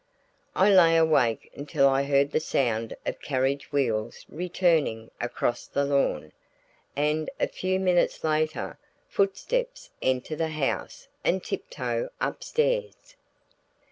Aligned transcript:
I 0.55 0.71
lay 0.71 0.97
awake 0.97 1.51
until 1.55 1.87
I 1.87 2.01
heard 2.05 2.31
the 2.31 2.39
sound 2.39 2.95
of 3.05 3.21
carriage 3.21 3.71
wheels 3.71 4.25
returning 4.29 5.11
across 5.21 5.67
the 5.67 5.85
lawn, 5.85 6.31
and, 6.95 7.29
a 7.39 7.47
few 7.47 7.79
minutes 7.79 8.23
later, 8.23 8.79
footsteps 9.07 9.91
enter 10.01 10.35
the 10.35 10.47
house 10.49 11.07
and 11.23 11.43
tip 11.43 11.69
toe 11.69 12.09
upstairs. 12.19 13.15